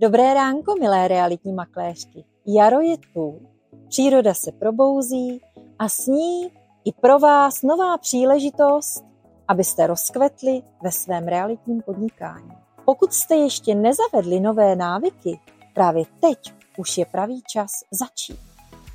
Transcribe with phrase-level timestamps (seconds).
[0.00, 2.24] Dobré ránko, milé realitní makléřky.
[2.46, 3.40] Jaro je tu,
[3.88, 5.40] příroda se probouzí
[5.78, 6.52] a s ní
[6.84, 9.04] i pro vás nová příležitost,
[9.48, 12.52] abyste rozkvetli ve svém realitním podnikání.
[12.84, 15.40] Pokud jste ještě nezavedli nové návyky,
[15.74, 16.38] právě teď
[16.78, 18.38] už je pravý čas začít.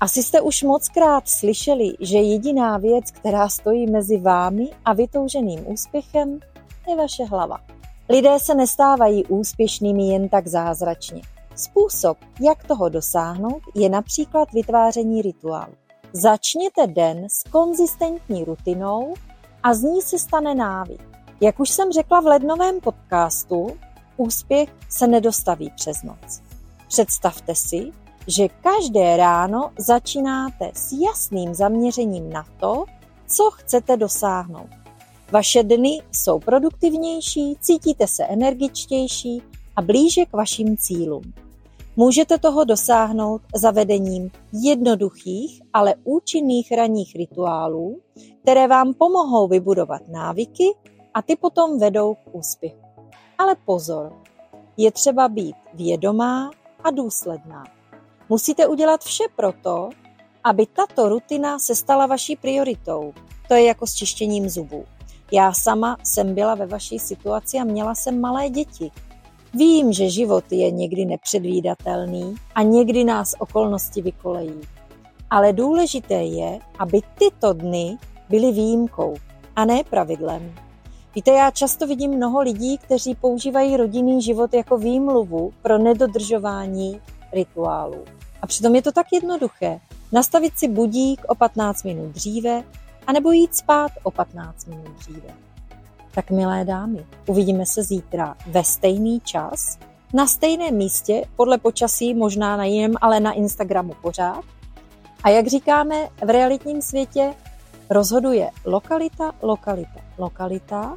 [0.00, 6.40] Asi jste už mockrát slyšeli, že jediná věc, která stojí mezi vámi a vytouženým úspěchem,
[6.88, 7.79] je vaše hlava.
[8.10, 11.22] Lidé se nestávají úspěšnými jen tak zázračně.
[11.56, 15.72] Způsob, jak toho dosáhnout, je například vytváření rituálu.
[16.12, 19.14] Začněte den s konzistentní rutinou
[19.62, 21.02] a z ní se stane návyk.
[21.40, 23.66] Jak už jsem řekla v lednovém podcastu,
[24.16, 26.42] úspěch se nedostaví přes noc.
[26.88, 27.90] Představte si,
[28.26, 32.84] že každé ráno začínáte s jasným zaměřením na to,
[33.26, 34.79] co chcete dosáhnout.
[35.32, 39.42] Vaše dny jsou produktivnější, cítíte se energičtější
[39.76, 41.22] a blíže k vašim cílům.
[41.96, 48.00] Můžete toho dosáhnout zavedením jednoduchých, ale účinných ranních rituálů,
[48.42, 50.64] které vám pomohou vybudovat návyky
[51.14, 52.86] a ty potom vedou k úspěchu.
[53.38, 54.12] Ale pozor,
[54.76, 56.50] je třeba být vědomá
[56.84, 57.64] a důsledná.
[58.28, 59.88] Musíte udělat vše proto,
[60.44, 63.12] aby tato rutina se stala vaší prioritou.
[63.48, 64.84] To je jako s čištěním zubů.
[65.32, 68.90] Já sama jsem byla ve vaší situaci a měla jsem malé děti.
[69.54, 74.60] Vím, že život je někdy nepředvídatelný a někdy nás okolnosti vykolejí.
[75.30, 79.14] Ale důležité je, aby tyto dny byly výjimkou
[79.56, 80.54] a ne pravidlem.
[81.14, 87.00] Víte, já často vidím mnoho lidí, kteří používají rodinný život jako výmluvu pro nedodržování
[87.32, 88.04] rituálů.
[88.42, 89.80] A přitom je to tak jednoduché.
[90.12, 92.62] Nastavit si budík o 15 minut dříve,
[93.10, 95.34] anebo jít spát o 15 minut dříve.
[96.14, 99.78] Tak milé dámy, uvidíme se zítra ve stejný čas,
[100.14, 104.44] na stejném místě, podle počasí možná na jiném, ale na Instagramu pořád.
[105.22, 107.34] A jak říkáme v realitním světě,
[107.90, 110.94] rozhoduje lokalita, lokalita, lokalita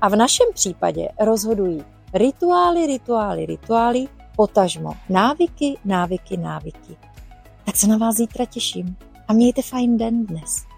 [0.00, 6.96] a v našem případě rozhodují rituály, rituály, rituály, potažmo návyky, návyky, návyky.
[7.64, 8.96] Tak se na vás zítra těším
[9.28, 10.71] a mějte fajn den dnes.